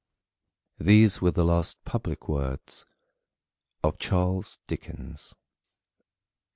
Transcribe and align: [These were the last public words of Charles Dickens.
[These 0.79 1.21
were 1.21 1.29
the 1.29 1.45
last 1.45 1.83
public 1.85 2.27
words 2.27 2.87
of 3.83 3.99
Charles 3.99 4.57
Dickens. 4.65 5.35